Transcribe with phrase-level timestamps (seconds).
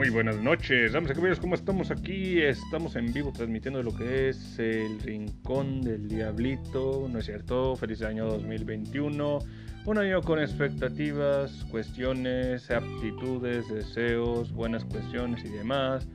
[0.00, 2.40] Muy buenas noches, damas y caballeros, ¿cómo estamos aquí?
[2.40, 7.76] Estamos en vivo transmitiendo lo que es el Rincón del Diablito, ¿no es cierto?
[7.76, 9.38] Feliz año 2021,
[9.84, 16.08] un año con expectativas, cuestiones, aptitudes, deseos, buenas cuestiones y demás.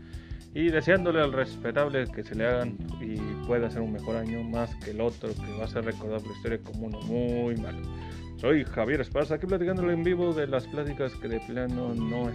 [0.56, 4.74] Y deseándole al respetable que se le hagan y pueda ser un mejor año más
[4.78, 7.88] que el otro, que va a ser recordado por la historia como uno muy malo.
[8.38, 12.32] Soy Javier Esparza, aquí platicándole en vivo de las pláticas que de plano no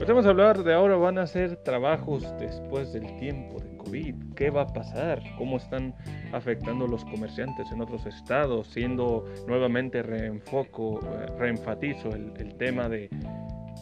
[0.00, 4.14] escucho a hablar de ahora van a ser trabajos después del tiempo de COVID.
[4.34, 5.22] ¿Qué va a pasar?
[5.36, 5.94] ¿Cómo están
[6.32, 8.68] afectando los comerciantes en otros estados?
[8.68, 13.10] Siendo nuevamente reenfoco, eh, reenfatizo el, el tema de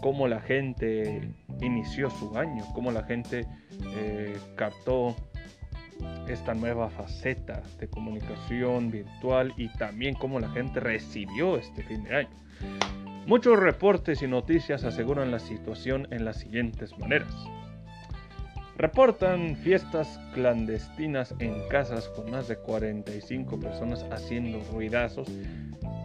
[0.01, 3.47] cómo la gente inició su año, cómo la gente
[3.97, 5.14] eh, captó
[6.28, 12.17] esta nueva faceta de comunicación virtual y también cómo la gente recibió este fin de
[12.17, 12.30] año.
[13.26, 17.34] Muchos reportes y noticias aseguran la situación en las siguientes maneras.
[18.77, 25.28] Reportan fiestas clandestinas en casas con más de 45 personas haciendo ruidazos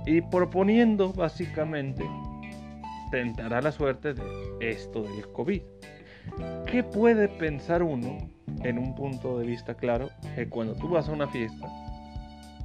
[0.08, 2.04] y proponiendo básicamente
[3.12, 4.24] tentará la suerte de
[4.60, 5.62] esto del COVID.
[6.66, 8.18] ¿Qué puede pensar uno
[8.64, 11.68] en un punto de vista claro que cuando tú vas a una fiesta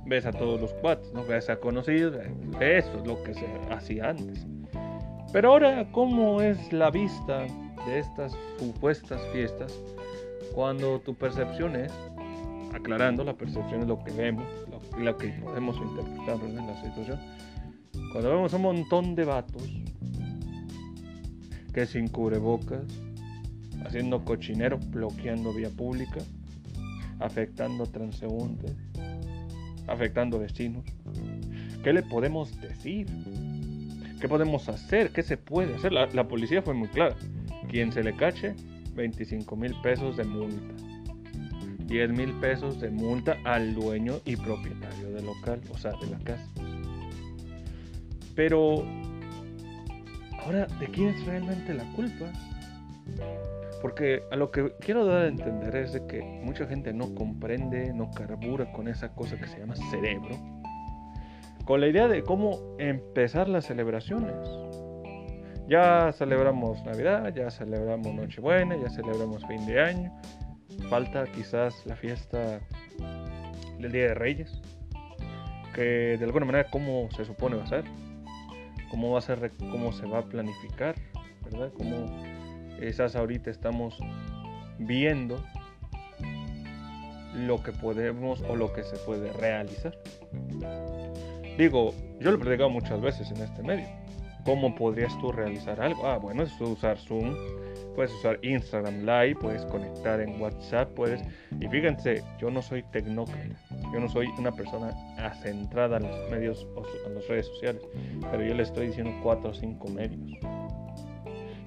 [0.07, 1.25] ves a todos los cuates, ¿no?
[1.25, 2.17] ves a conocidos,
[2.61, 4.47] eso es lo que se hacía antes.
[5.33, 7.47] Pero ahora, ¿cómo es la vista
[7.87, 9.73] de estas supuestas fiestas
[10.55, 11.93] cuando tu percepción es,
[12.73, 17.19] aclarando, la percepción es lo que vemos, lo, lo que podemos interpretar en la situación,
[18.13, 19.63] cuando vemos un montón de vatos
[21.75, 22.85] que sin cubrebocas,
[23.85, 26.21] haciendo cochinero, bloqueando vía pública,
[27.21, 28.73] afectando transeúntes,
[29.87, 30.85] afectando vecinos.
[31.83, 33.07] ¿Qué le podemos decir?
[34.21, 35.11] ¿Qué podemos hacer?
[35.11, 35.93] ¿Qué se puede hacer?
[35.93, 37.17] La, la policía fue muy clara.
[37.69, 38.55] Quien se le cache,
[38.95, 40.75] 25 mil pesos de multa.
[41.87, 46.19] 10 mil pesos de multa al dueño y propietario del local, o sea, de la
[46.19, 46.49] casa.
[48.35, 48.85] Pero,
[50.45, 52.27] ahora, ¿de quién es realmente la culpa?
[53.81, 57.93] Porque a lo que quiero dar a entender es de que mucha gente no comprende,
[57.93, 60.37] no carbura con esa cosa que se llama cerebro,
[61.65, 64.35] con la idea de cómo empezar las celebraciones.
[65.69, 70.13] Ya celebramos Navidad, ya celebramos Nochebuena, ya celebramos fin de año.
[70.89, 72.61] Falta quizás la fiesta
[73.79, 74.61] del Día de Reyes,
[75.75, 77.85] que de alguna manera cómo se supone va a ser,
[78.91, 80.95] cómo va a ser, cómo se va a planificar,
[81.45, 81.73] ¿verdad?
[81.77, 82.07] Cómo
[82.81, 83.99] esas ahorita estamos
[84.79, 85.43] viendo
[87.35, 89.97] lo que podemos o lo que se puede realizar.
[91.59, 93.87] Digo, yo lo he predicado muchas veces en este medio.
[94.45, 96.07] ¿Cómo podrías tú realizar algo?
[96.07, 97.35] Ah, bueno, es usar Zoom,
[97.97, 101.21] puedes usar Instagram Live, puedes conectar en WhatsApp, puedes...
[101.61, 103.57] Y fíjense, yo no soy tecnócrata,
[103.93, 104.93] yo no soy una persona
[105.43, 106.67] centrada en los medios
[107.07, 107.83] en las redes sociales,
[108.31, 110.39] pero yo le estoy diciendo cuatro o cinco medios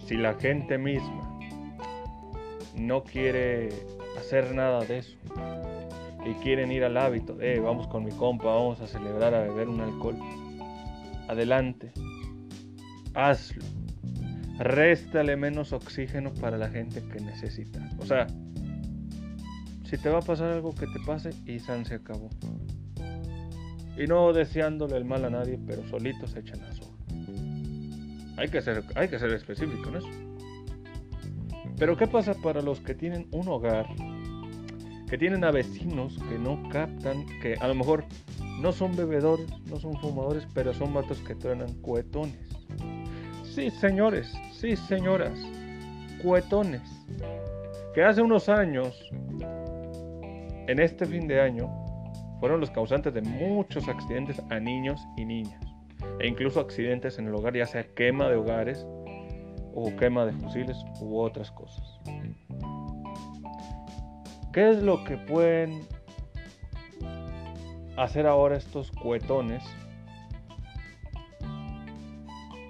[0.09, 1.39] si la gente misma
[2.75, 3.69] no quiere
[4.17, 5.15] hacer nada de eso
[6.25, 9.69] y quieren ir al hábito de vamos con mi compa, vamos a celebrar, a beber
[9.69, 10.17] un alcohol,
[11.27, 11.91] adelante,
[13.13, 13.63] hazlo.
[14.57, 17.79] Réstale menos oxígeno para la gente que necesita.
[17.99, 18.25] O sea,
[19.85, 22.31] si te va a pasar algo que te pase y San se acabó.
[23.95, 26.88] Y no deseándole el mal a nadie, pero solitos se echan la soga.
[28.39, 30.07] Hay que ser, hay que ser específico en eso.
[31.77, 33.85] Pero ¿qué pasa para los que tienen un hogar,
[35.09, 38.05] que tienen a vecinos que no captan, que a lo mejor
[38.61, 42.39] no son bebedores, no son fumadores, pero son vatos que truenan cuetones?
[43.43, 45.37] Sí, señores, sí, señoras,
[46.23, 46.81] cuetones.
[47.93, 48.97] Que hace unos años,
[49.41, 51.67] en este fin de año,
[52.39, 55.68] fueron los causantes de muchos accidentes a niños y niñas
[56.19, 58.85] e incluso accidentes en el hogar, ya sea quema de hogares
[59.73, 61.99] o quema de fusiles u otras cosas.
[64.51, 65.87] ¿Qué es lo que pueden
[67.97, 69.63] hacer ahora estos cuetones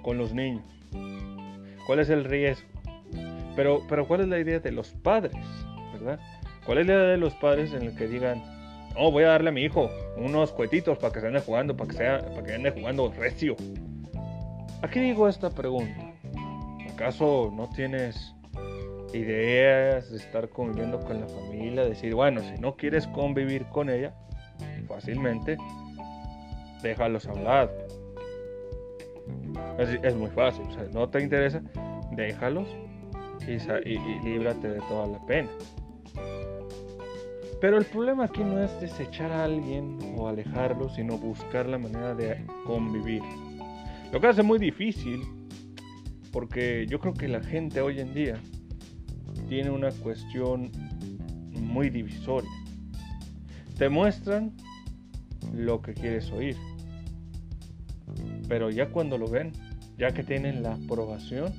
[0.02, 0.64] con los niños?
[1.86, 2.68] ¿Cuál es el riesgo?
[3.56, 5.34] Pero, pero ¿cuál es la idea de los padres?
[5.92, 6.20] ¿Verdad?
[6.64, 8.42] ¿Cuál es la idea de los padres en el que digan,
[8.94, 11.90] no, voy a darle a mi hijo unos cuetitos para que se ande jugando, para
[11.90, 13.56] que, sea, para que ande jugando recio.
[14.82, 16.12] Aquí digo esta pregunta.
[16.92, 18.34] ¿Acaso no tienes
[19.14, 21.84] ideas de estar conviviendo con la familia?
[21.84, 24.14] Decir, bueno, si no quieres convivir con ella,
[24.86, 25.56] fácilmente,
[26.82, 27.70] déjalos hablar.
[29.78, 31.62] Es, es muy fácil, o sea, no te interesa,
[32.12, 32.68] déjalos
[33.46, 35.48] y, y, y líbrate de toda la pena.
[37.60, 42.14] Pero el problema aquí no es desechar a alguien o alejarlo, sino buscar la manera
[42.14, 43.22] de convivir.
[44.12, 45.20] Lo que hace muy difícil,
[46.32, 48.40] porque yo creo que la gente hoy en día
[49.48, 50.72] tiene una cuestión
[51.60, 52.50] muy divisoria.
[53.76, 54.56] Te muestran
[55.54, 56.56] lo que quieres oír,
[58.48, 59.52] pero ya cuando lo ven,
[59.98, 61.52] ya que tienen la aprobación,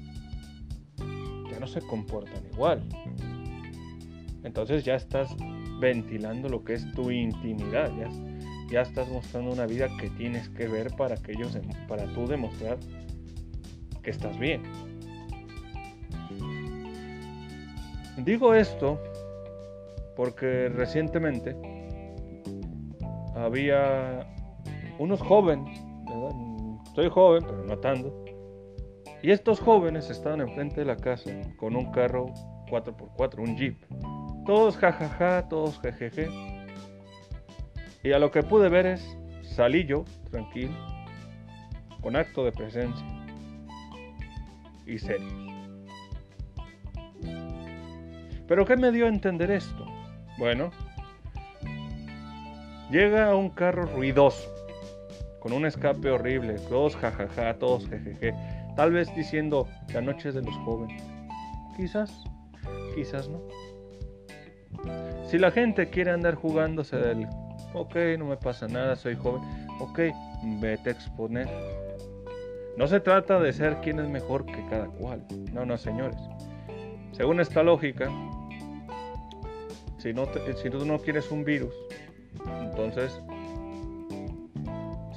[1.52, 2.82] ya no se comportan igual.
[4.44, 5.36] Entonces ya estás
[5.82, 7.92] ventilando lo que es tu intimidad,
[8.70, 11.58] ya, estás mostrando una vida que tienes que ver para que ellos,
[11.90, 12.78] para tú demostrar
[14.02, 14.62] que estás bien.
[18.24, 19.00] Digo esto
[20.16, 21.56] porque recientemente
[23.36, 24.26] había
[25.00, 25.82] unos jóvenes,
[26.94, 28.24] soy joven, pero no tanto,
[29.24, 32.28] y estos jóvenes estaban enfrente de la casa con un carro
[32.70, 33.78] 4x4, un jeep.
[34.46, 36.30] Todos jajaja, todos jejeje.
[38.04, 40.74] Y a lo que pude ver es, salí yo, tranquilo,
[42.02, 43.06] con acto de presencia
[44.88, 45.32] y serios.
[48.48, 49.86] ¿Pero qué me dio a entender esto?
[50.38, 50.72] Bueno,
[52.90, 54.52] llega un carro ruidoso,
[55.40, 58.34] con un escape horrible, todos jajaja, todos jejeje,
[58.76, 61.04] tal vez diciendo la noche de los jóvenes.
[61.78, 62.24] Quizás,
[62.96, 63.40] quizás no.
[65.32, 67.26] Si la gente quiere andar jugándose del,
[67.74, 69.42] ok, no me pasa nada, soy joven,
[69.80, 70.00] ok,
[70.60, 71.48] vete a exponer.
[72.76, 75.26] No se trata de ser quien es mejor que cada cual.
[75.54, 76.18] No, no, señores.
[77.14, 78.12] Según esta lógica,
[80.00, 81.74] si, no tú no quieres un virus,
[82.64, 83.18] entonces,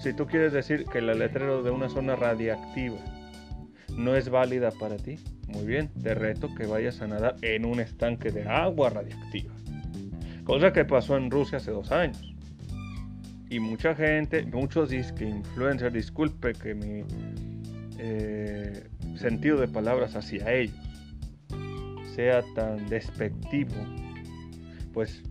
[0.00, 2.98] si tú quieres decir que la letrero de una zona radiactiva
[3.96, 5.18] no es válida para ti,
[5.48, 9.52] muy bien, te reto que vayas a nadar en un estanque de agua radiactiva.
[10.44, 12.34] Cosa que pasó en Rusia hace dos años.
[13.48, 17.04] Y mucha gente, muchos disque influencers, disculpe que mi
[17.98, 20.76] eh, sentido de palabras hacia ellos
[22.14, 23.74] sea tan despectivo,
[24.92, 25.22] pues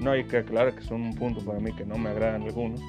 [0.00, 2.80] no hay que aclarar que son un punto para mí que no me agradan algunos.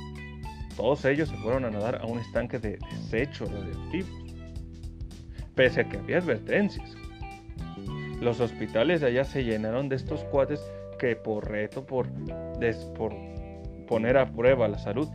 [0.75, 4.29] Todos ellos se fueron a nadar a un estanque de desechos radioactivos
[5.59, 6.95] pese a que había advertencias.
[8.21, 10.61] Los hospitales de allá se llenaron de estos cuates
[10.99, 12.07] que por reto, por,
[12.95, 13.15] por
[13.87, 15.09] poner a prueba la salud,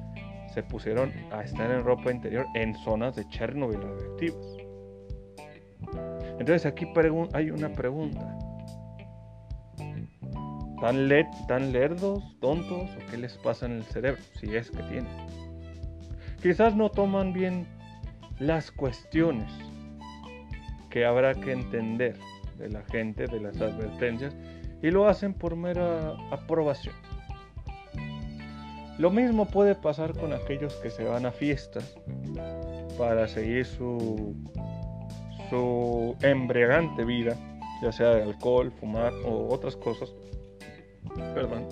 [0.52, 4.56] se pusieron a estar en ropa interior en zonas de Chernobyl radioactivas.
[6.38, 6.86] Entonces aquí
[7.32, 8.38] hay una pregunta.
[10.81, 11.08] ¿Tan,
[11.48, 14.20] ¿Tan lerdos, tontos o qué les pasa en el cerebro?
[14.38, 15.06] Si es que tienen.
[16.42, 17.66] Quizás no toman bien
[18.38, 19.50] las cuestiones
[20.90, 22.16] que habrá que entender
[22.58, 24.36] de la gente, de las advertencias,
[24.84, 26.94] y lo hacen por mera aprobación.
[28.98, 31.96] Lo mismo puede pasar con aquellos que se van a fiestas
[32.98, 34.36] para seguir su,
[36.20, 37.34] embriagante vida,
[37.82, 40.14] ya sea de alcohol, fumar o otras cosas.
[41.32, 41.66] Perdón.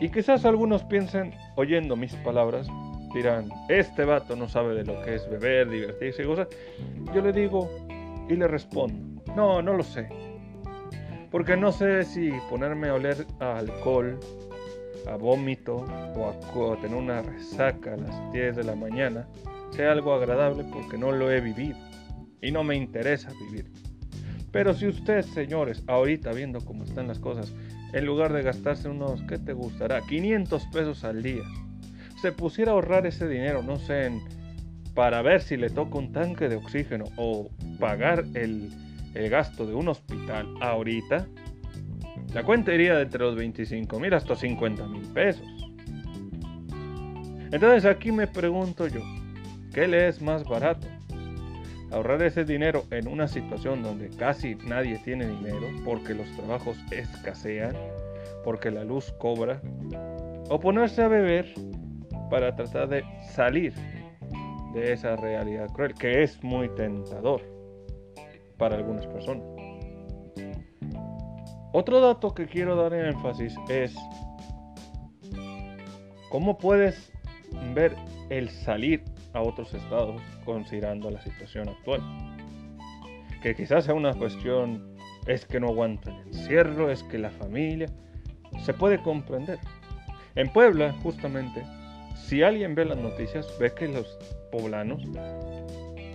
[0.00, 2.66] Y quizás algunos piensen, oyendo mis palabras,
[3.14, 6.48] dirán, este vato no sabe de lo que es beber, divertirse y cosas.
[7.14, 7.70] Yo le digo,
[8.28, 10.33] y le respondo, no, no lo sé.
[11.34, 14.20] Porque no sé si ponerme a oler a alcohol,
[15.08, 19.26] a vómito o a, tener una resaca a las 10 de la mañana
[19.72, 21.76] sea algo agradable porque no lo he vivido
[22.40, 23.68] y no me interesa vivir.
[24.52, 27.52] Pero si usted, señores, ahorita viendo cómo están las cosas,
[27.92, 30.02] en lugar de gastarse unos, ¿qué te gustará?
[30.02, 31.42] 500 pesos al día,
[32.22, 34.12] se pusiera a ahorrar ese dinero, no sé,
[34.94, 37.50] para ver si le toca un tanque de oxígeno o
[37.80, 38.70] pagar el,
[39.14, 41.26] gasto de un hospital ahorita,
[42.32, 45.46] la cuenta iría de entre los 25 mil hasta 50 mil pesos.
[47.52, 49.00] Entonces aquí me pregunto yo,
[49.72, 50.88] ¿qué le es más barato?
[51.92, 57.76] Ahorrar ese dinero en una situación donde casi nadie tiene dinero porque los trabajos escasean,
[58.42, 59.60] porque la luz cobra,
[60.48, 61.54] o ponerse a beber
[62.30, 63.72] para tratar de salir
[64.74, 67.53] de esa realidad cruel, que es muy tentador
[68.58, 69.44] para algunas personas.
[71.72, 73.94] Otro dato que quiero dar en énfasis es
[76.30, 77.12] cómo puedes
[77.74, 77.96] ver
[78.30, 82.00] el salir a otros estados considerando la situación actual.
[83.42, 84.96] Que quizás sea una cuestión,
[85.26, 87.88] es que no aguanto el encierro, es que la familia,
[88.62, 89.58] se puede comprender.
[90.36, 91.62] En Puebla, justamente,
[92.14, 94.18] si alguien ve las noticias, ve que los
[94.50, 95.02] poblanos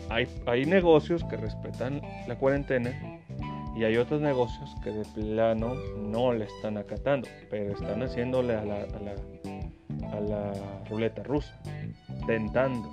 [0.10, 2.92] hay, hay negocios que respetan la cuarentena
[3.75, 8.66] y hay otros negocios que de plano no le están acatando, pero están haciéndole a
[8.66, 10.54] la, a la, a la
[10.89, 11.58] ruleta rusa,
[12.28, 12.92] tentando.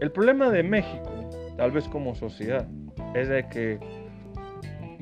[0.00, 1.10] El problema de México,
[1.56, 2.68] tal vez como sociedad,
[3.14, 3.78] es de que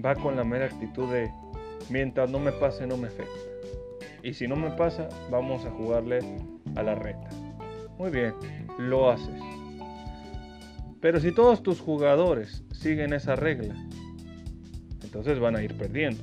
[0.04, 1.30] va con la mera actitud de
[1.90, 3.32] mientras no me pase no me afecta.
[4.22, 6.20] Y si no me pasa, vamos a jugarle
[6.76, 7.28] a la reta.
[7.98, 8.34] Muy bien,
[8.78, 9.40] lo haces.
[11.00, 13.74] Pero si todos tus jugadores siguen esa regla,
[15.02, 16.22] entonces van a ir perdiendo.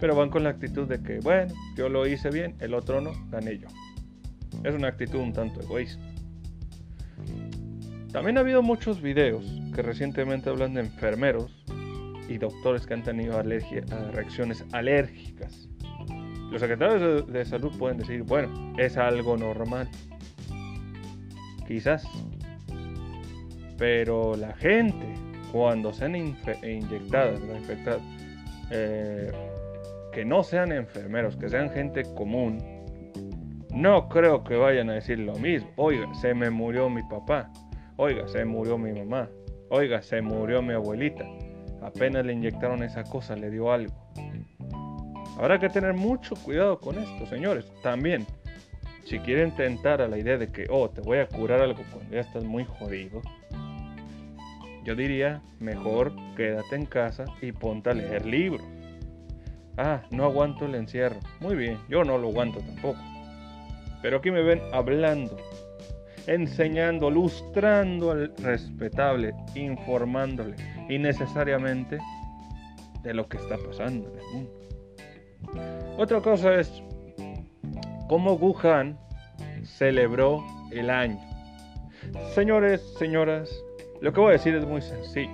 [0.00, 3.12] Pero van con la actitud de que, bueno, yo lo hice bien, el otro no,
[3.30, 3.68] gané yo.
[4.64, 6.04] Es una actitud un tanto egoísta.
[8.12, 9.44] También ha habido muchos videos
[9.74, 11.64] que recientemente hablan de enfermeros
[12.28, 15.68] y doctores que han tenido reacciones alérgicas.
[16.50, 19.88] Los secretarios de salud pueden decir, bueno, es algo normal.
[21.66, 22.06] Quizás.
[23.78, 25.06] Pero la gente,
[25.52, 27.40] cuando sean inyectadas,
[28.70, 29.32] eh,
[30.12, 32.58] que no sean enfermeros, que sean gente común,
[33.74, 35.68] no creo que vayan a decir lo mismo.
[35.76, 37.50] Oiga, se me murió mi papá.
[37.96, 39.28] Oiga, se murió mi mamá.
[39.70, 41.24] Oiga, se murió mi abuelita.
[41.82, 43.92] Apenas le inyectaron esa cosa, le dio algo.
[45.38, 47.70] Habrá que tener mucho cuidado con esto, señores.
[47.82, 48.24] También,
[49.04, 52.14] si quieren tentar a la idea de que, oh, te voy a curar algo cuando
[52.14, 53.22] ya estás muy jodido,
[54.84, 58.66] yo diría, mejor quédate en casa y ponte a leer libros.
[59.76, 61.18] Ah, no aguanto el encierro.
[61.40, 63.00] Muy bien, yo no lo aguanto tampoco.
[64.02, 65.36] Pero aquí me ven hablando
[66.26, 70.56] enseñando, lustrando al respetable, informándole
[70.88, 71.98] innecesariamente
[73.02, 74.52] de lo que está pasando en el mundo.
[75.98, 76.82] Otra cosa es
[78.08, 78.98] cómo Wuhan
[79.64, 81.18] celebró el año.
[82.34, 83.50] Señores, señoras,
[84.00, 85.30] lo que voy a decir es muy sencillo.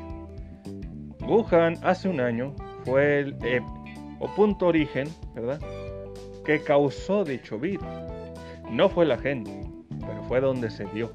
[1.20, 3.36] Wuhan hace un año fue el
[4.20, 5.60] o punto origen, ¿verdad?
[6.44, 7.86] Que causó dicho virus.
[8.70, 9.50] No fue la gente,
[10.00, 11.12] pero fue donde se dio,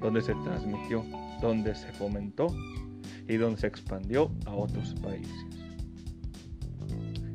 [0.00, 1.04] donde se transmitió,
[1.40, 2.46] donde se fomentó
[3.26, 5.46] y donde se expandió a otros países.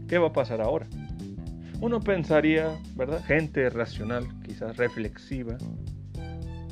[0.07, 0.87] ¿Qué va a pasar ahora?
[1.83, 3.21] Uno pensaría, ¿verdad?
[3.25, 5.57] Gente racional, quizás reflexiva.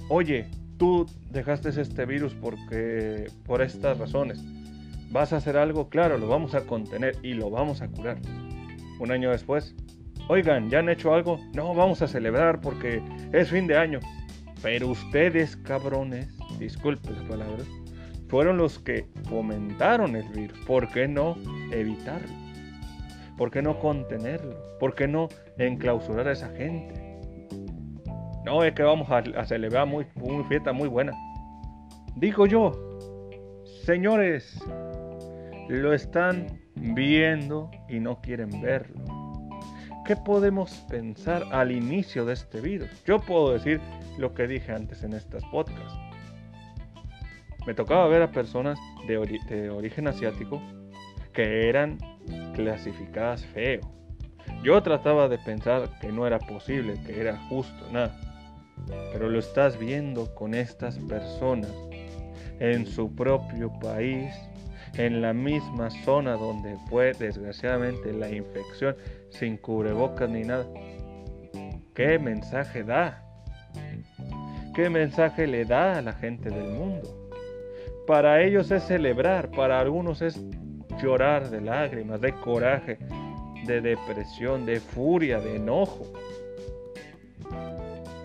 [0.08, 4.42] Oye, tú dejaste este virus porque por estas razones.
[5.12, 5.90] ¿Vas a hacer algo?
[5.90, 8.20] Claro, lo vamos a contener y lo vamos a curar.
[9.02, 9.76] Un año después,
[10.30, 11.42] Oigan, ¿ya han hecho algo?
[11.54, 13.04] No, vamos a celebrar porque
[13.34, 14.00] es fin de año.
[14.62, 17.68] Pero ustedes, cabrones, disculpen las palabras,
[18.30, 20.58] fueron los que fomentaron el virus.
[20.60, 21.36] ¿Por qué no
[21.74, 22.51] evitarlo?
[23.42, 24.56] ¿Por qué no contenerlo?
[24.80, 26.94] ¿Por qué no enclausurar a esa gente?
[28.46, 31.12] No, es que vamos a, celebrar muy, una fiesta muy buena.
[32.18, 32.72] Digo yo,
[33.84, 34.64] señores,
[35.70, 36.46] lo están
[36.76, 39.04] viendo y no quieren verlo.
[40.06, 43.04] ¿Qué podemos pensar al inicio de este virus?
[43.06, 43.82] Yo puedo decir
[44.20, 45.98] lo que dije antes en estas podcasts.
[47.66, 50.62] Me tocaba ver a personas de, origen asiático
[51.34, 51.98] que eran
[52.56, 53.82] clasificadas feo.
[54.64, 58.16] Yo trataba de pensar que no era posible, que era justo, nada.
[59.12, 61.72] Pero lo estás viendo con estas personas
[62.60, 64.34] en su propio país
[64.98, 68.96] en la misma zona donde fue desgraciadamente la infección
[69.30, 70.66] sin cubrebocas ni nada.
[71.96, 73.24] ¿Qué mensaje da?
[74.76, 77.30] ¿Qué mensaje le da a la gente del mundo?
[78.08, 80.42] Para ellos es celebrar, para algunos es
[81.02, 82.98] llorar de lágrimas, de coraje,
[83.66, 86.06] de depresión, de furia, de enojo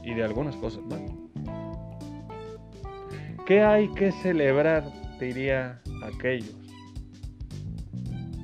[0.02, 1.00] y de algunas cosas más.
[3.46, 4.84] ¿Qué hay que celebrar?
[5.20, 6.56] Diría aquellos.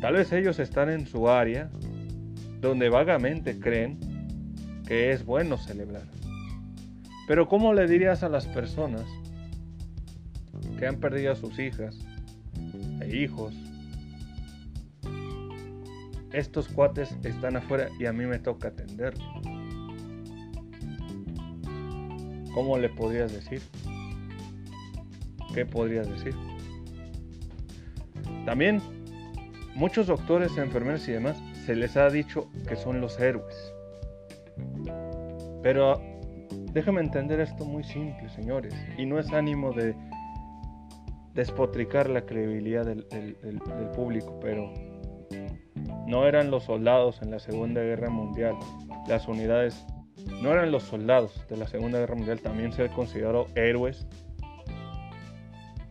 [0.00, 1.70] Tal vez ellos están en su área
[2.60, 3.98] donde vagamente creen
[4.86, 6.06] que es bueno celebrar.
[7.26, 9.04] Pero ¿cómo le dirías a las personas
[10.78, 11.98] que han perdido a sus hijas
[13.00, 13.54] e hijos?
[16.32, 19.26] Estos cuates están afuera y a mí me toca atenderlos.
[22.54, 23.62] ¿Cómo le podrías decir?
[25.54, 26.34] ¿Qué podrías decir?
[28.46, 28.80] También
[29.74, 31.36] muchos doctores, enfermeros y demás
[31.66, 33.72] se les ha dicho que son los héroes.
[35.62, 36.00] Pero
[36.72, 39.94] déjame entender esto muy simple, señores, y no es ánimo de
[41.34, 44.72] despotricar la credibilidad del público, pero
[46.06, 48.54] no eran los soldados en la Segunda Guerra Mundial,
[49.08, 49.84] las unidades
[50.42, 54.06] no eran los soldados de la Segunda Guerra Mundial también ser considerados héroes.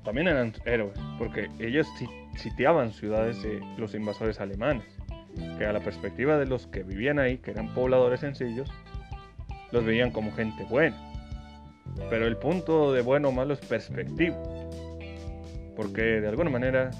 [0.03, 1.87] También eran héroes, porque ellos
[2.35, 4.85] sitiaban ciudades de los invasores alemanes,
[5.57, 8.69] que a la perspectiva de los que vivían ahí, que eran pobladores sencillos,
[9.71, 10.97] los veían como gente buena.
[12.09, 14.37] Pero el punto de bueno o malo es perspectivo,
[15.75, 16.91] porque de alguna manera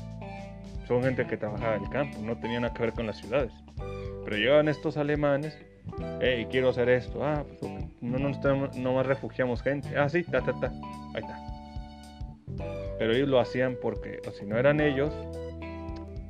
[0.91, 3.53] son gente que trabajaba en el campo, no tenía nada que ver con las ciudades.
[4.25, 5.57] Pero llegaban estos alemanes,
[6.19, 7.71] hey, quiero hacer esto, ah, pues,
[8.01, 10.67] no, nos no más refugiamos gente, ah, sí, ta, ta, ta,
[11.13, 11.39] ahí está.
[12.99, 15.13] Pero ellos lo hacían porque, o si no eran ellos,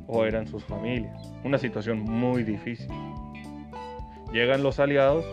[0.05, 1.33] o eran sus familias.
[1.43, 2.87] Una situación muy difícil.
[4.31, 5.25] Llegan los aliados,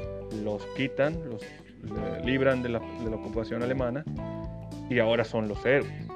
[0.42, 1.44] los quitan, los
[2.24, 4.04] libran de la, de la ocupación alemana
[4.88, 6.08] y ahora son los héroes.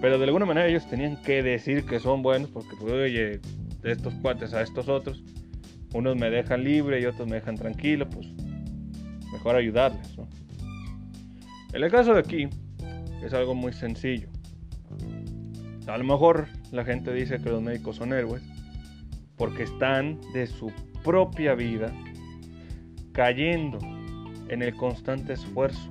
[0.00, 3.40] Pero de alguna manera ellos tenían que decir que son buenos porque, pues, oye,
[3.82, 5.22] de estos cuates a estos otros,
[5.92, 8.28] unos me dejan libre y otros me dejan tranquilo, pues
[9.32, 10.16] mejor ayudarles.
[10.16, 10.28] ¿no?
[11.72, 12.48] En el caso de aquí
[13.22, 14.28] es algo muy sencillo.
[15.86, 18.42] A lo mejor la gente dice que los médicos son héroes
[19.36, 21.92] porque están de su propia vida
[23.12, 23.78] cayendo
[24.48, 25.90] en el constante esfuerzo,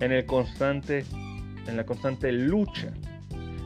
[0.00, 1.04] en el constante
[1.66, 2.92] en la constante lucha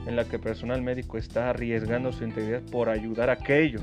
[0.07, 3.83] en la que el personal médico está arriesgando su integridad por ayudar a aquellos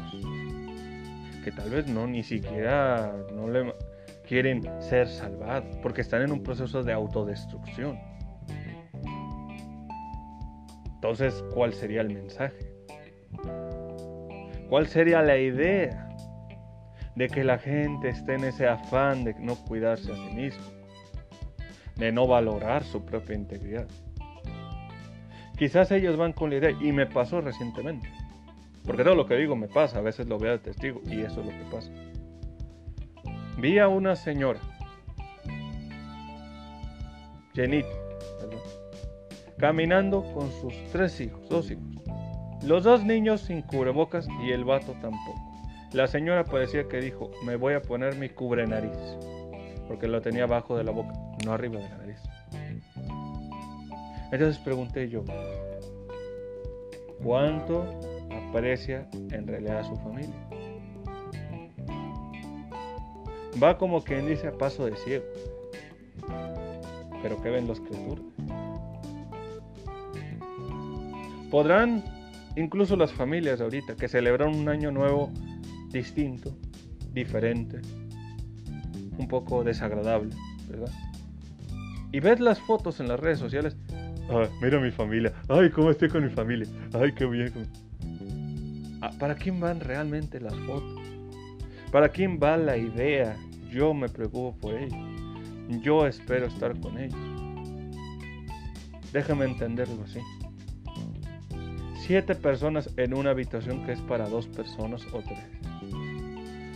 [1.44, 3.74] que tal vez no ni siquiera no le
[4.28, 8.00] quieren ser salvados porque están en un proceso de autodestrucción.
[10.86, 12.72] Entonces, ¿cuál sería el mensaje?
[14.70, 16.08] ¿Cuál sería la idea
[17.16, 20.81] de que la gente esté en ese afán de no cuidarse a sí mismo?
[22.02, 23.86] De no valorar su propia integridad.
[25.56, 28.10] Quizás ellos van con la idea, y me pasó recientemente,
[28.88, 31.42] porque todo lo que digo me pasa, a veces lo veo de testigo, y eso
[31.42, 31.92] es lo que pasa.
[33.60, 34.60] Vi a una señora,
[37.54, 37.88] llenita,
[39.60, 41.86] caminando con sus tres hijos, dos hijos.
[42.64, 45.40] Los dos niños sin cubrebocas y el vato tampoco.
[45.94, 48.98] La señora parecía que dijo, me voy a poner mi cubre nariz,
[49.88, 51.14] porque lo tenía abajo de la boca,
[51.46, 52.20] no arriba de la nariz.
[54.32, 55.24] Entonces pregunté yo,
[57.24, 57.84] ¿cuánto
[58.32, 60.36] aprecia en realidad a su familia?
[63.62, 65.26] Va como quien dice a paso de ciego.
[67.22, 68.24] Pero ¿qué ven los criaturas?
[71.52, 72.04] Podrán,
[72.56, 75.30] incluso las familias ahorita, que celebran un año nuevo
[75.90, 76.56] distinto,
[77.12, 77.82] diferente,
[79.18, 80.34] un poco desagradable,
[80.70, 80.92] ¿verdad?
[82.12, 83.76] Y ves las fotos en las redes sociales
[84.30, 85.34] Ah, mira mi familia.
[85.50, 86.66] Ay, cómo estoy con mi familia.
[86.94, 87.52] Ay, qué bien.
[89.02, 91.02] Ah, ¿Para quién van realmente las fotos?
[91.92, 93.36] ¿Para quién va la idea?
[93.70, 94.98] Yo me preocupo por ellos.
[95.82, 97.20] Yo espero estar con ellos.
[99.12, 100.20] Déjame entenderlo así.
[102.00, 105.40] Siete personas en una habitación que es para dos personas o tres.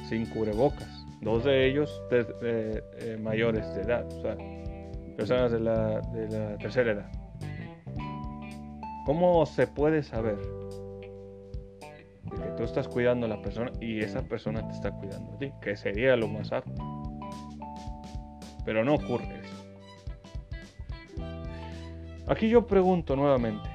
[0.09, 1.05] Sin cubrebocas.
[1.21, 4.05] Dos de ellos eh, mayores de edad.
[4.07, 4.35] O sea,
[5.15, 7.11] personas de la, de la tercera edad.
[9.05, 14.67] ¿Cómo se puede saber de que tú estás cuidando a la persona y esa persona
[14.67, 15.51] te está cuidando a ti?
[15.61, 16.73] Que sería lo más apto.
[18.65, 19.55] Pero no ocurre eso.
[22.27, 23.69] Aquí yo pregunto nuevamente,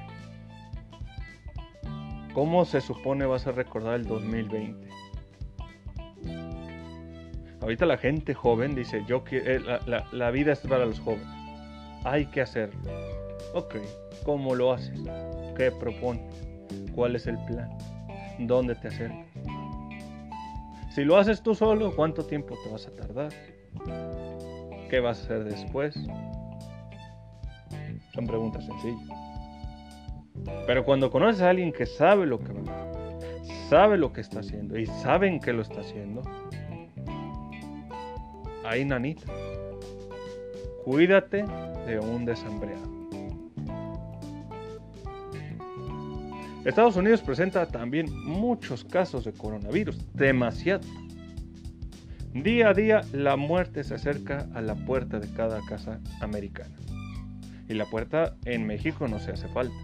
[2.33, 4.90] ¿cómo se supone vas a recordar el 2020?
[7.61, 11.27] Ahorita la gente joven dice, yo eh, la, la vida es para los jóvenes.
[12.03, 12.79] Hay que hacerlo.
[13.53, 13.75] Ok,
[14.23, 14.99] ¿Cómo lo haces?
[15.57, 16.47] ¿Qué propones?
[16.93, 17.69] ¿Cuál es el plan?
[18.39, 19.25] ¿Dónde te acercas?
[20.91, 23.31] Si lo haces tú solo, ¿cuánto tiempo te vas a tardar?
[24.89, 25.95] ¿Qué vas a hacer después?
[28.13, 29.09] Son preguntas sencillas.
[30.67, 32.91] Pero cuando conoces a alguien que sabe lo que va,
[33.69, 36.21] sabe lo que está haciendo y saben que lo está haciendo,
[38.71, 39.25] ahí nanita,
[40.85, 41.43] cuídate
[41.85, 42.89] de un desambreado.
[46.63, 50.87] Estados Unidos presenta también muchos casos de coronavirus, demasiado.
[52.33, 56.73] Día a día la muerte se acerca a la puerta de cada casa americana.
[57.67, 59.75] Y la puerta en México no se hace falta.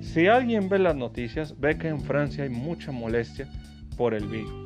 [0.00, 3.48] Si alguien ve las noticias, ve que en Francia hay mucha molestia
[3.96, 4.61] por el virus.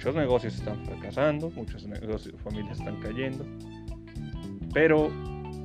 [0.00, 3.44] Muchos negocios están fracasando, muchos negocios, familias están cayendo.
[4.72, 5.10] Pero,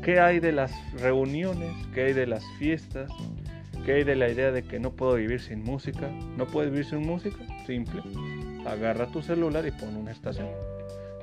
[0.04, 1.72] ¿qué hay de las reuniones?
[1.94, 3.10] ¿Qué hay de las fiestas?
[3.86, 6.10] ¿Qué hay de la idea de que no puedo vivir sin música?
[6.36, 7.38] ¿No puedes vivir sin música?
[7.66, 8.02] Simple.
[8.68, 10.50] Agarra tu celular y pon una estación.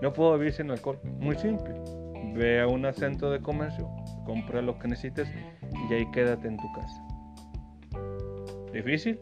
[0.01, 0.99] No puedo vivir sin alcohol.
[1.21, 1.75] Muy simple.
[2.35, 3.91] Ve a un centro de comercio,
[4.25, 5.29] compra lo que necesites
[5.91, 7.07] y ahí quédate en tu casa.
[8.73, 9.21] ¿Difícil?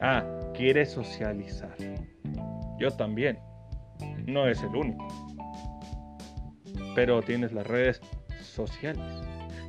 [0.00, 1.76] Ah, quieres socializar.
[2.78, 3.38] Yo también.
[4.26, 5.06] No es el único.
[6.94, 8.00] Pero tienes las redes
[8.40, 9.02] sociales.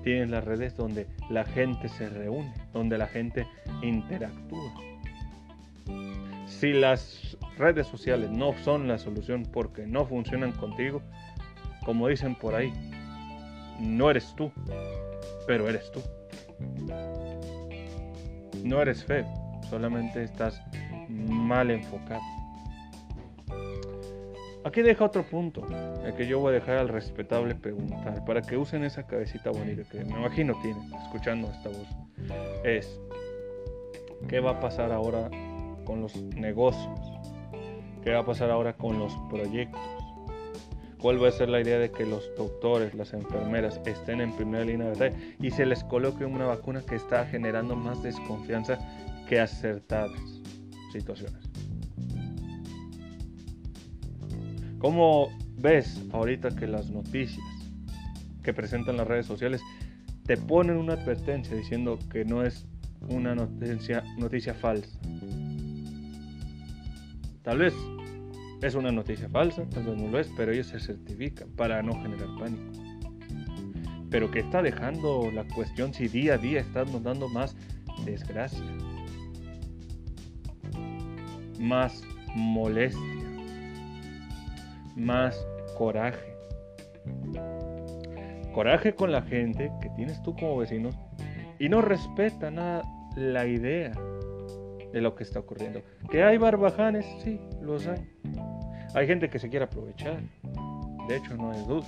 [0.04, 3.48] Tienes las redes donde la gente se reúne, donde la gente
[3.82, 4.72] interactúa.
[6.46, 11.02] Si las redes sociales no son la solución porque no funcionan contigo,
[11.84, 12.72] como dicen por ahí,
[13.80, 14.52] no eres tú,
[15.48, 16.02] pero eres tú.
[18.64, 19.26] No eres feo,
[19.70, 20.62] solamente estás
[21.10, 22.22] mal enfocado.
[24.66, 25.62] Aquí deja otro punto,
[26.04, 29.84] el que yo voy a dejar al respetable preguntar, para que usen esa cabecita bonita
[29.84, 31.88] que me imagino tienen escuchando esta voz.
[32.64, 33.00] Es,
[34.28, 35.30] ¿qué va a pasar ahora
[35.86, 37.00] con los negocios?
[38.04, 39.80] ¿Qué va a pasar ahora con los proyectos?
[41.00, 44.66] ¿Cuál va a ser la idea de que los doctores, las enfermeras estén en primera
[44.66, 48.80] línea de batalla y se les coloque una vacuna que está generando más desconfianza
[49.30, 50.42] que acertadas
[50.92, 51.45] situaciones?
[54.86, 57.44] ¿Cómo ves ahorita que las noticias
[58.44, 59.60] que presentan las redes sociales
[60.28, 62.68] te ponen una advertencia diciendo que no es
[63.10, 65.00] una noticia, falsa?
[67.42, 67.74] Tal vez
[68.62, 72.00] es una noticia falsa, tal vez no lo es, pero ellos se certifican para no
[72.04, 72.72] generar pánico.
[74.12, 77.56] Pero que está dejando la cuestión si día a día estamos dando más
[78.06, 78.62] desgracia,
[81.58, 82.04] más
[82.36, 83.15] molestia
[84.96, 86.36] más coraje.
[88.54, 90.90] Coraje con la gente que tienes tú como vecino
[91.60, 92.84] y no respeta nada
[93.16, 93.92] la idea
[94.94, 95.82] de lo que está ocurriendo.
[96.10, 98.00] Que hay barbajanes, sí, los hay.
[98.94, 100.22] Hay gente que se quiere aprovechar.
[101.10, 101.86] De hecho, no es duda.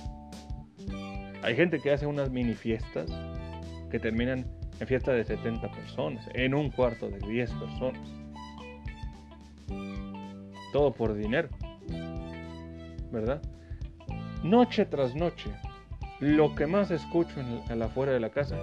[1.42, 3.10] Hay gente que hace unas mini fiestas
[3.90, 4.44] que terminan
[4.80, 8.02] en fiesta de 70 personas, en un cuarto de 10 personas.
[10.72, 11.48] Todo por dinero.
[13.10, 13.40] ¿Verdad?
[14.42, 15.50] Noche tras noche,
[16.20, 18.56] lo que más escucho en, la afuera de la casa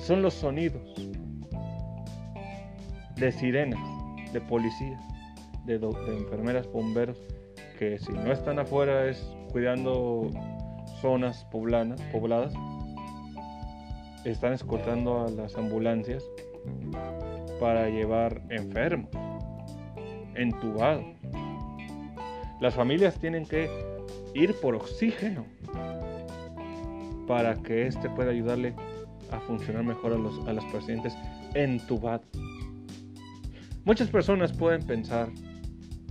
[0.00, 0.82] son los sonidos
[3.16, 3.80] de sirenas,
[4.32, 5.00] de policías,
[5.66, 7.18] de, enfermeras, bomberos,
[7.78, 10.30] que si no están afuera es cuidando
[11.00, 12.52] zonas pobladas,
[14.24, 16.24] están escoltando a las ambulancias
[17.58, 19.10] para llevar enfermos,
[20.34, 21.19] entubados.
[22.60, 23.70] Las familias tienen que
[24.34, 25.46] ir por oxígeno
[27.26, 28.74] para que éste pueda ayudarle
[29.30, 31.14] a funcionar mejor a, los, a los pacientes
[31.54, 32.26] entubados.
[33.84, 35.30] Muchas personas pueden pensar,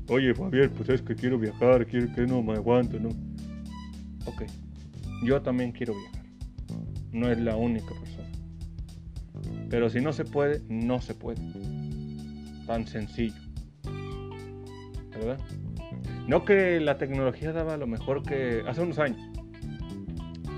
[0.07, 3.09] oye Javier, pues es que quiero viajar, quiero que no me aguanto, ¿no?
[4.25, 4.43] Ok,
[5.23, 6.25] yo también quiero viajar.
[7.11, 8.29] No es la única persona.
[9.69, 11.41] Pero si no se puede, no se puede.
[12.65, 13.35] Tan sencillo.
[15.11, 15.39] ¿Verdad?
[16.29, 19.19] No que la tecnología daba lo mejor que hace unos años.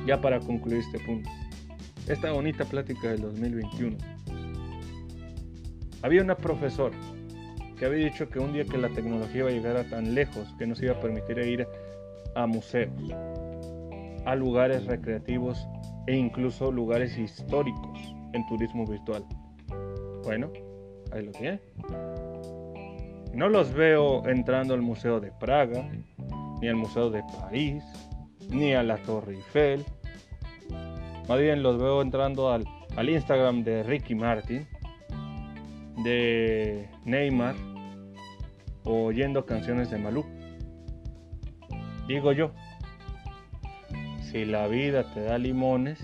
[0.05, 1.29] Ya para concluir este punto.
[2.10, 3.95] Esta bonita plática del 2021.
[6.01, 6.97] Había una profesora
[7.79, 10.53] que había dicho que un día que la tecnología iba a llegar a tan lejos
[10.60, 11.65] que nos iba a permitir ir
[12.36, 12.91] a museos,
[14.25, 15.65] a lugares recreativos
[16.05, 17.97] e incluso lugares históricos
[18.34, 19.23] en turismo virtual.
[20.25, 20.51] Bueno,
[21.13, 21.62] ahí lo tiene.
[23.33, 25.89] No los veo entrando al Museo de Praga,
[26.61, 27.83] ni al Museo de París,
[28.49, 29.85] ni a la Torre Eiffel.
[31.29, 32.65] Más bien los veo entrando al,
[33.09, 34.67] Instagram de Ricky Martin,
[36.03, 37.55] de Neymar,
[38.83, 40.25] oyendo canciones de Malú.
[42.07, 42.51] Digo yo,
[44.29, 45.99] si la vida te da limones,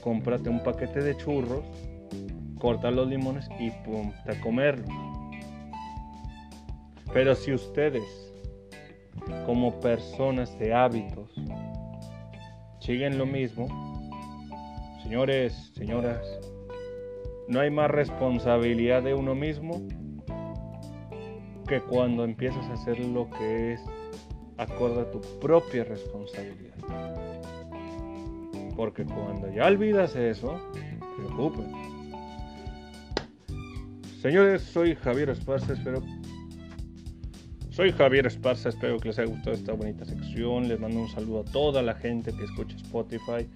[0.00, 1.64] cómprate un paquete de churros,
[2.58, 5.05] corta los limones y ponte a comerlos.
[7.12, 8.32] Pero si ustedes,
[9.44, 11.32] como personas de hábitos,
[12.80, 13.68] siguen lo mismo,
[15.02, 16.26] señores, señoras,
[17.48, 19.82] no hay más responsabilidad de uno mismo
[21.66, 23.80] que cuando empiezas a hacer lo que es
[24.56, 26.76] acorde a tu propia responsabilidad.
[28.76, 30.60] Porque cuando ya olvidas eso,
[31.16, 31.62] preocupa.
[34.20, 36.02] Señores, soy Javier Esparza, espero
[37.76, 40.66] soy Javier Esparza, espero que les haya gustado esta bonita sección.
[40.66, 43.46] Les mando un saludo a toda la gente que escucha Spotify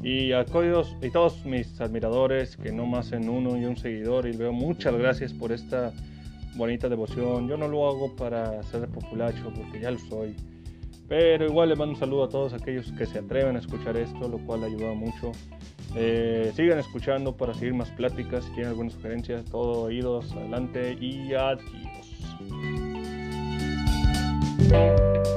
[0.00, 4.28] y a todos, todos mis admiradores, que no más en uno y un seguidor.
[4.28, 5.92] Y veo muchas gracias por esta
[6.54, 7.48] bonita devoción.
[7.48, 10.36] Yo no lo hago para ser populacho porque ya lo soy.
[11.08, 14.28] Pero igual le mando un saludo a todos aquellos que se atreven a escuchar esto,
[14.28, 15.32] lo cual ayuda mucho.
[15.96, 18.44] Eh, sigan escuchando para seguir más pláticas.
[18.44, 22.03] Si tienen algunas sugerencias, todo oídos, adelante y adiós.
[24.68, 25.33] thank you